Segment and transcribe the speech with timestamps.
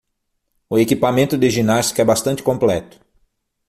[0.67, 2.99] O equipamento de ginástica é bastante completo.